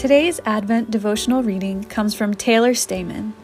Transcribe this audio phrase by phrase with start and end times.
[0.00, 3.34] Today's Advent devotional reading comes from Taylor Stamen,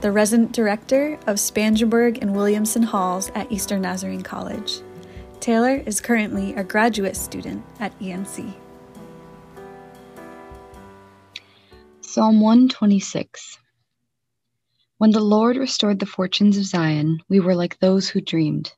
[0.00, 4.80] the resident director of Spangenberg and Williamson Halls at Eastern Nazarene College.
[5.40, 8.50] Taylor is currently a graduate student at ENC.
[12.00, 13.58] Psalm 126
[14.96, 18.72] When the Lord restored the fortunes of Zion, we were like those who dreamed.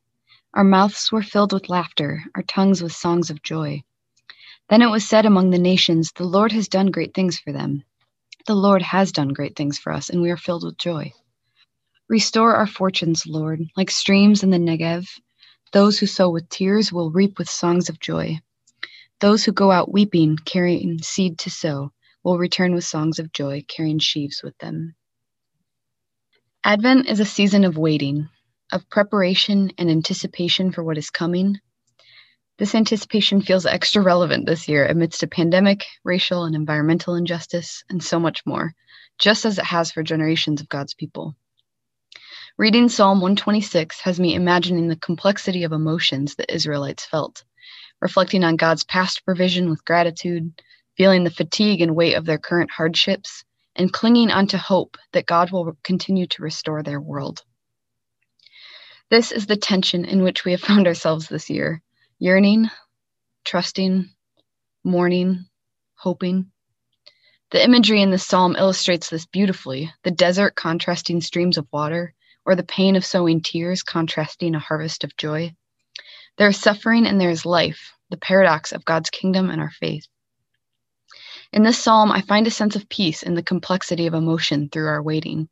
[0.54, 3.84] Our mouths were filled with laughter, our tongues with songs of joy.
[4.70, 7.84] Then it was said among the nations, The Lord has done great things for them.
[8.46, 11.12] The Lord has done great things for us, and we are filled with joy.
[12.08, 15.08] Restore our fortunes, Lord, like streams in the Negev.
[15.72, 18.40] Those who sow with tears will reap with songs of joy.
[19.20, 21.92] Those who go out weeping, carrying seed to sow,
[22.24, 24.94] will return with songs of joy, carrying sheaves with them.
[26.64, 28.28] Advent is a season of waiting,
[28.72, 31.58] of preparation and anticipation for what is coming,
[32.58, 38.02] this anticipation feels extra relevant this year amidst a pandemic, racial and environmental injustice, and
[38.02, 38.74] so much more,
[39.16, 41.36] just as it has for generations of God's people.
[42.56, 47.44] Reading Psalm 126 has me imagining the complexity of emotions the Israelites felt,
[48.00, 50.60] reflecting on God's past provision with gratitude,
[50.96, 53.44] feeling the fatigue and weight of their current hardships,
[53.76, 57.44] and clinging onto hope that God will continue to restore their world.
[59.10, 61.82] This is the tension in which we have found ourselves this year
[62.18, 62.68] yearning,
[63.44, 64.10] trusting,
[64.84, 65.46] mourning,
[65.94, 66.50] hoping.
[67.50, 72.56] The imagery in this psalm illustrates this beautifully the desert contrasting streams of water, or
[72.56, 75.54] the pain of sowing tears contrasting a harvest of joy.
[76.38, 80.06] There is suffering and there is life, the paradox of God's kingdom and our faith.
[81.52, 84.88] In this psalm, I find a sense of peace in the complexity of emotion through
[84.88, 85.48] our waiting.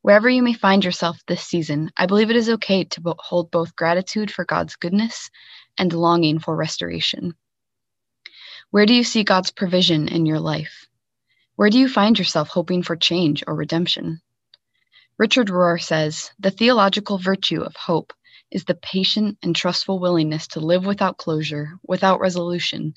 [0.00, 3.76] Wherever you may find yourself this season, I believe it is okay to hold both
[3.76, 5.30] gratitude for God's goodness
[5.78, 7.34] and longing for restoration?
[8.70, 10.86] Where do you see God's provision in your life?
[11.56, 14.20] Where do you find yourself hoping for change or redemption?
[15.18, 18.12] Richard Rohr says the theological virtue of hope
[18.50, 22.94] is the patient and trustful willingness to live without closure, without resolution,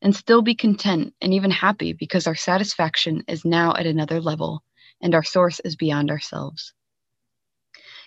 [0.00, 4.62] and still be content and even happy because our satisfaction is now at another level
[5.00, 6.72] and our source is beyond ourselves.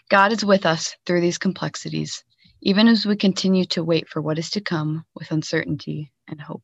[0.10, 2.24] God is with us through these complexities
[2.62, 6.64] even as we continue to wait for what is to come with uncertainty and hope.